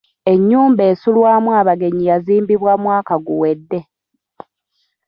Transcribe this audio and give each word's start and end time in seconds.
Ennyumba 0.33 0.83
esulwamu 0.91 1.49
abagenyi 1.61 2.03
yazimbibwa 2.11 2.73
mwaka 2.83 3.13
guwedde 3.25 3.79